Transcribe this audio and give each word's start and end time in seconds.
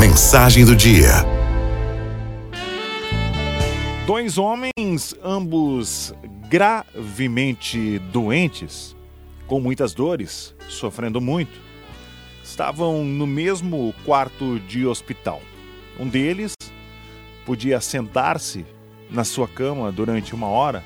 mensagem 0.00 0.64
do 0.64 0.74
dia. 0.74 1.10
Dois 4.06 4.38
homens, 4.38 5.14
ambos 5.22 6.14
gravemente 6.48 7.98
doentes, 8.10 8.96
com 9.46 9.60
muitas 9.60 9.92
dores, 9.92 10.54
sofrendo 10.70 11.20
muito, 11.20 11.60
estavam 12.42 13.04
no 13.04 13.26
mesmo 13.26 13.94
quarto 14.06 14.58
de 14.60 14.86
hospital. 14.86 15.42
Um 15.98 16.08
deles 16.08 16.54
podia 17.44 17.78
sentar-se 17.78 18.64
na 19.10 19.22
sua 19.22 19.46
cama 19.46 19.92
durante 19.92 20.34
uma 20.34 20.46
hora, 20.46 20.82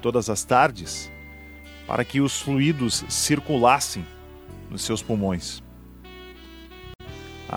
todas 0.00 0.30
as 0.30 0.44
tardes, 0.44 1.12
para 1.86 2.06
que 2.06 2.22
os 2.22 2.40
fluidos 2.40 3.04
circulassem 3.10 4.02
nos 4.70 4.80
seus 4.80 5.02
pulmões. 5.02 5.65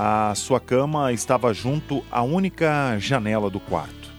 A 0.02 0.34
sua 0.34 0.62
cama 0.62 1.12
estava 1.12 1.54
junto 1.54 2.06
à 2.10 2.22
única 2.22 2.98
janela 3.00 3.50
do 3.50 3.60
quarto. 3.60 4.10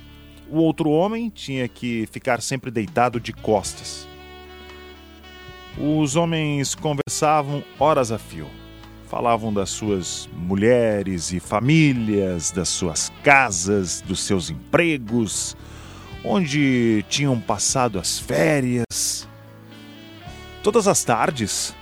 O 0.46 0.58
outro 0.58 0.90
homem 0.90 1.30
tinha 1.30 1.66
que 1.68 2.06
ficar 2.12 2.42
sempre 2.42 2.70
deitado 2.70 3.18
de 3.18 3.32
costas. 3.32 4.06
Os 5.78 6.16
homens 6.16 6.74
conversavam 6.74 7.64
horas 7.78 8.12
a 8.12 8.18
fio. 8.18 8.46
Falavam 9.08 9.50
das 9.50 9.70
suas 9.70 10.28
mulheres 10.34 11.32
e 11.32 11.40
famílias, 11.40 12.50
das 12.50 12.68
suas 12.68 13.10
casas, 13.24 14.02
dos 14.02 14.20
seus 14.20 14.50
empregos, 14.50 15.56
onde 16.22 17.06
tinham 17.08 17.40
passado 17.40 17.98
as 17.98 18.18
férias. 18.18 19.26
Todas 20.62 20.86
as 20.86 21.02
tardes, 21.02 21.74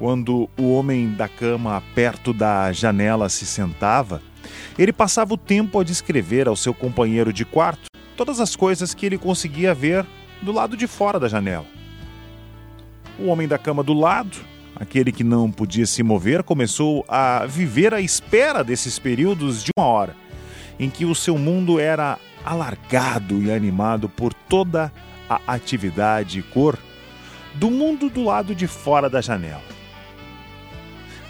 quando 0.00 0.48
o 0.58 0.72
homem 0.72 1.12
da 1.12 1.28
cama 1.28 1.82
perto 1.94 2.32
da 2.32 2.72
janela 2.72 3.28
se 3.28 3.44
sentava, 3.44 4.22
ele 4.78 4.94
passava 4.94 5.34
o 5.34 5.36
tempo 5.36 5.78
a 5.78 5.84
descrever 5.84 6.48
ao 6.48 6.56
seu 6.56 6.72
companheiro 6.72 7.34
de 7.34 7.44
quarto 7.44 7.90
todas 8.16 8.40
as 8.40 8.56
coisas 8.56 8.94
que 8.94 9.04
ele 9.04 9.18
conseguia 9.18 9.74
ver 9.74 10.06
do 10.40 10.52
lado 10.52 10.74
de 10.74 10.86
fora 10.86 11.20
da 11.20 11.28
janela. 11.28 11.66
O 13.18 13.26
homem 13.26 13.46
da 13.46 13.58
cama 13.58 13.82
do 13.82 13.92
lado, 13.92 14.38
aquele 14.74 15.12
que 15.12 15.22
não 15.22 15.52
podia 15.52 15.84
se 15.84 16.02
mover, 16.02 16.42
começou 16.44 17.04
a 17.06 17.44
viver 17.44 17.92
à 17.92 18.00
espera 18.00 18.64
desses 18.64 18.98
períodos 18.98 19.62
de 19.62 19.70
uma 19.76 19.86
hora, 19.86 20.16
em 20.78 20.88
que 20.88 21.04
o 21.04 21.14
seu 21.14 21.36
mundo 21.36 21.78
era 21.78 22.18
alargado 22.42 23.42
e 23.42 23.52
animado 23.52 24.08
por 24.08 24.32
toda 24.32 24.90
a 25.28 25.42
atividade 25.46 26.38
e 26.38 26.42
cor 26.42 26.78
do 27.54 27.70
mundo 27.70 28.08
do 28.08 28.24
lado 28.24 28.54
de 28.54 28.66
fora 28.66 29.10
da 29.10 29.20
janela. 29.20 29.79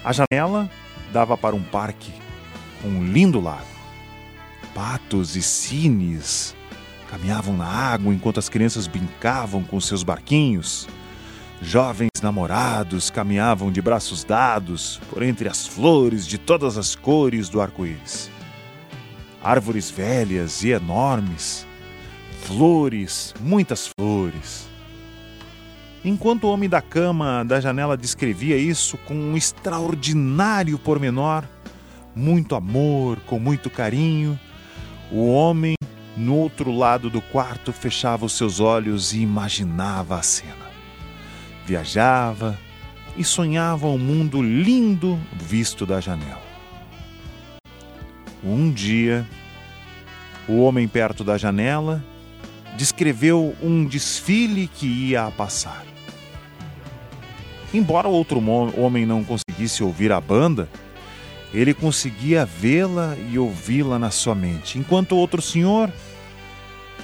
A 0.03 0.11
janela 0.11 0.69
dava 1.13 1.37
para 1.37 1.55
um 1.55 1.61
parque 1.61 2.11
com 2.81 2.87
um 2.87 3.05
lindo 3.05 3.39
lago. 3.39 3.65
Patos 4.73 5.35
e 5.35 5.43
cines 5.43 6.55
caminhavam 7.09 7.55
na 7.55 7.67
água 7.67 8.11
enquanto 8.11 8.39
as 8.39 8.49
crianças 8.49 8.87
brincavam 8.87 9.63
com 9.63 9.79
seus 9.79 10.01
barquinhos. 10.01 10.87
Jovens 11.61 12.09
namorados 12.23 13.11
caminhavam 13.11 13.71
de 13.71 13.79
braços 13.79 14.23
dados 14.23 14.99
por 15.09 15.21
entre 15.21 15.47
as 15.47 15.67
flores 15.67 16.25
de 16.25 16.39
todas 16.39 16.79
as 16.79 16.95
cores 16.95 17.47
do 17.47 17.61
arco-íris. 17.61 18.31
Árvores 19.43 19.91
velhas 19.91 20.63
e 20.63 20.71
enormes, 20.71 21.67
flores, 22.43 23.35
muitas 23.39 23.91
flores 23.99 24.71
Enquanto 26.03 26.45
o 26.45 26.51
homem 26.51 26.67
da 26.67 26.81
cama 26.81 27.43
da 27.45 27.61
janela 27.61 27.95
descrevia 27.95 28.57
isso 28.57 28.97
com 29.05 29.13
um 29.13 29.37
extraordinário 29.37 30.79
pormenor, 30.79 31.43
muito 32.15 32.55
amor, 32.55 33.19
com 33.27 33.39
muito 33.39 33.69
carinho, 33.69 34.39
o 35.11 35.31
homem 35.31 35.75
no 36.17 36.35
outro 36.35 36.71
lado 36.71 37.09
do 37.09 37.21
quarto 37.21 37.71
fechava 37.71 38.25
os 38.25 38.33
seus 38.33 38.59
olhos 38.59 39.13
e 39.13 39.21
imaginava 39.21 40.17
a 40.17 40.23
cena. 40.23 40.71
Viajava 41.65 42.57
e 43.15 43.23
sonhava 43.23 43.87
um 43.87 43.97
mundo 43.97 44.41
lindo 44.41 45.19
visto 45.33 45.85
da 45.85 46.01
janela. 46.01 46.41
Um 48.43 48.71
dia, 48.71 49.23
o 50.47 50.61
homem 50.61 50.87
perto 50.87 51.23
da 51.23 51.37
janela 51.37 52.03
descreveu 52.75 53.55
um 53.61 53.85
desfile 53.85 54.67
que 54.67 54.87
ia 54.87 55.27
a 55.27 55.31
passar. 55.31 55.90
Embora 57.73 58.07
o 58.07 58.11
outro 58.11 58.41
homem 58.77 59.05
não 59.05 59.23
conseguisse 59.23 59.83
ouvir 59.83 60.11
a 60.11 60.19
banda, 60.19 60.67
ele 61.53 61.73
conseguia 61.73 62.45
vê-la 62.45 63.15
e 63.29 63.37
ouvi-la 63.37 63.97
na 63.97 64.11
sua 64.11 64.35
mente, 64.35 64.77
enquanto 64.77 65.13
o 65.13 65.17
outro 65.17 65.41
senhor, 65.41 65.91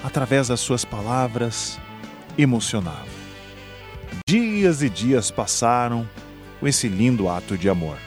através 0.03 0.49
das 0.49 0.59
suas 0.59 0.83
palavras, 0.83 1.79
emocionava. 2.37 3.07
Dias 4.27 4.81
e 4.81 4.89
dias 4.89 5.31
passaram 5.31 6.07
com 6.59 6.67
esse 6.67 6.87
lindo 6.87 7.29
ato 7.29 7.57
de 7.57 7.69
amor. 7.69 7.97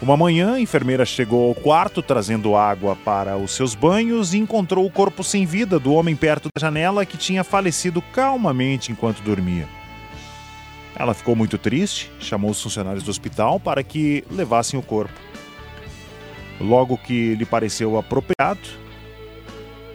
Uma 0.00 0.16
manhã, 0.16 0.54
a 0.54 0.60
enfermeira 0.60 1.04
chegou 1.04 1.48
ao 1.48 1.54
quarto 1.54 2.02
trazendo 2.02 2.56
água 2.56 2.96
para 2.96 3.36
os 3.36 3.52
seus 3.52 3.74
banhos 3.74 4.34
e 4.34 4.38
encontrou 4.38 4.84
o 4.84 4.90
corpo 4.90 5.22
sem 5.22 5.46
vida 5.46 5.78
do 5.78 5.92
homem 5.94 6.16
perto 6.16 6.48
da 6.54 6.60
janela 6.60 7.06
que 7.06 7.16
tinha 7.16 7.44
falecido 7.44 8.02
calmamente 8.12 8.90
enquanto 8.90 9.22
dormia. 9.22 9.68
Ela 10.94 11.14
ficou 11.14 11.34
muito 11.34 11.56
triste, 11.56 12.10
chamou 12.20 12.50
os 12.50 12.62
funcionários 12.62 13.02
do 13.02 13.10
hospital 13.10 13.58
para 13.58 13.82
que 13.82 14.24
levassem 14.30 14.78
o 14.78 14.82
corpo. 14.82 15.14
Logo 16.60 16.98
que 16.98 17.34
lhe 17.34 17.46
pareceu 17.46 17.98
apropriado, 17.98 18.60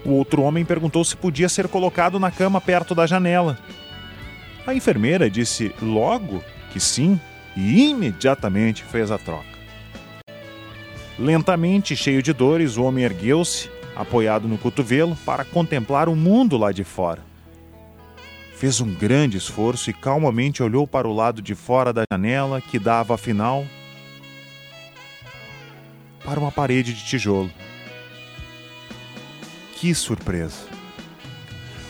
o 0.03 0.11
outro 0.11 0.41
homem 0.41 0.65
perguntou 0.65 1.03
se 1.03 1.15
podia 1.15 1.47
ser 1.47 1.67
colocado 1.67 2.19
na 2.19 2.31
cama 2.31 2.59
perto 2.59 2.95
da 2.95 3.05
janela. 3.05 3.57
A 4.65 4.73
enfermeira 4.73 5.29
disse 5.29 5.73
logo 5.81 6.43
que 6.71 6.79
sim 6.79 7.19
e 7.55 7.89
imediatamente 7.89 8.83
fez 8.83 9.11
a 9.11 9.17
troca. 9.17 9.57
Lentamente, 11.17 11.95
cheio 11.95 12.21
de 12.21 12.33
dores, 12.33 12.77
o 12.77 12.83
homem 12.83 13.03
ergueu-se, 13.03 13.69
apoiado 13.95 14.47
no 14.47 14.57
cotovelo, 14.57 15.15
para 15.25 15.43
contemplar 15.43 16.09
o 16.09 16.15
mundo 16.15 16.57
lá 16.57 16.71
de 16.71 16.83
fora 16.83 17.26
fez 18.57 18.81
um 18.81 18.91
grande 18.91 19.37
esforço 19.37 19.91
e 19.91 19.93
calmamente 19.93 20.63
olhou 20.63 20.87
para 20.87 21.07
o 21.07 21.13
lado 21.13 21.43
de 21.43 21.53
fora 21.53 21.93
da 21.93 22.03
janela 22.11 22.59
que 22.59 22.79
dava, 22.79 23.13
afinal, 23.13 23.63
para 26.25 26.39
uma 26.39 26.51
parede 26.51 26.91
de 26.91 27.05
tijolo. 27.05 27.51
Que 29.73 29.93
surpresa! 29.93 30.65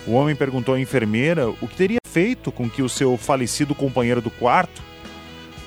O 0.05 0.11
homem 0.11 0.35
perguntou 0.35 0.75
à 0.75 0.79
enfermeira 0.79 1.49
o 1.49 1.67
que 1.67 1.75
teria 1.75 1.99
feito 2.05 2.51
com 2.51 2.69
que 2.69 2.81
o 2.81 2.89
seu 2.89 3.15
falecido 3.15 3.73
companheiro 3.73 4.21
do 4.21 4.29
quarto 4.29 4.81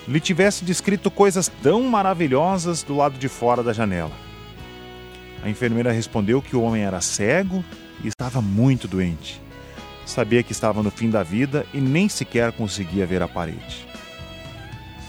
lhe 0.07 0.19
tivesse 0.19 0.63
descrito 0.63 1.09
coisas 1.09 1.51
tão 1.63 1.81
maravilhosas 1.81 2.83
do 2.83 2.95
lado 2.95 3.17
de 3.17 3.27
fora 3.27 3.63
da 3.63 3.73
janela. 3.73 4.13
A 5.43 5.49
enfermeira 5.49 5.91
respondeu 5.91 6.43
que 6.43 6.55
o 6.55 6.61
homem 6.61 6.83
era 6.83 7.01
cego 7.01 7.65
e 8.03 8.07
estava 8.07 8.39
muito 8.39 8.87
doente 8.87 9.41
sabia 10.11 10.43
que 10.43 10.51
estava 10.51 10.83
no 10.83 10.91
fim 10.91 11.09
da 11.09 11.23
vida 11.23 11.65
e 11.73 11.79
nem 11.79 12.09
sequer 12.09 12.51
conseguia 12.51 13.05
ver 13.05 13.21
a 13.21 13.27
parede. 13.27 13.87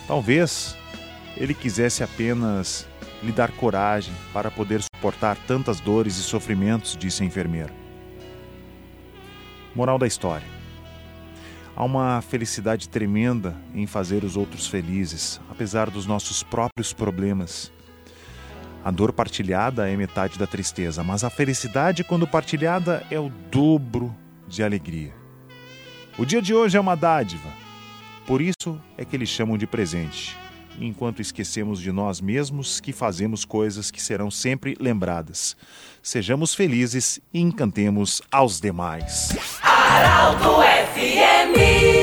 Talvez 0.06 0.76
ele 1.36 1.54
quisesse 1.54 2.04
apenas 2.04 2.86
lhe 3.20 3.32
dar 3.32 3.50
coragem 3.50 4.14
para 4.32 4.50
poder 4.50 4.80
suportar 4.80 5.36
tantas 5.46 5.80
dores 5.80 6.16
e 6.18 6.22
sofrimentos, 6.22 6.96
disse 6.96 7.22
a 7.22 7.26
enfermeira. 7.26 7.72
Moral 9.74 9.98
da 9.98 10.06
história: 10.06 10.46
há 11.74 11.82
uma 11.82 12.22
felicidade 12.22 12.88
tremenda 12.88 13.56
em 13.74 13.86
fazer 13.86 14.22
os 14.22 14.36
outros 14.36 14.68
felizes, 14.68 15.40
apesar 15.50 15.90
dos 15.90 16.06
nossos 16.06 16.44
próprios 16.44 16.92
problemas. 16.92 17.72
A 18.84 18.90
dor 18.90 19.12
partilhada 19.12 19.88
é 19.88 19.96
metade 19.96 20.38
da 20.38 20.46
tristeza, 20.46 21.02
mas 21.02 21.24
a 21.24 21.30
felicidade, 21.30 22.04
quando 22.04 22.26
partilhada, 22.26 23.04
é 23.10 23.18
o 23.18 23.30
dobro 23.50 24.21
de 24.52 24.62
alegria. 24.62 25.14
O 26.18 26.26
dia 26.26 26.42
de 26.42 26.54
hoje 26.54 26.76
é 26.76 26.80
uma 26.80 26.94
dádiva, 26.94 27.48
por 28.26 28.42
isso 28.42 28.78
é 28.98 29.04
que 29.04 29.16
eles 29.16 29.30
chamam 29.30 29.56
de 29.56 29.66
presente, 29.66 30.36
enquanto 30.78 31.22
esquecemos 31.22 31.80
de 31.80 31.90
nós 31.90 32.20
mesmos 32.20 32.78
que 32.78 32.92
fazemos 32.92 33.46
coisas 33.46 33.90
que 33.90 34.00
serão 34.00 34.30
sempre 34.30 34.76
lembradas. 34.78 35.56
Sejamos 36.02 36.54
felizes 36.54 37.18
e 37.32 37.40
encantemos 37.40 38.20
aos 38.30 38.60
demais. 38.60 39.30
FMI 40.92 42.01